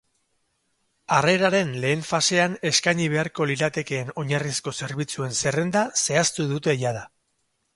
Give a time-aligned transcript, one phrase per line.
[1.17, 7.07] Harreraren lehen fasean eskaini beharko liratekeen oinarrizko zerbitzuen zerrenda zehaztu dute jada.